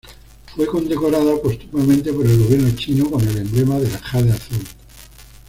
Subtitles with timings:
[0.55, 4.65] Fue condecorada póstumamente por el gobierno chino con el Emblema del Jade Azul.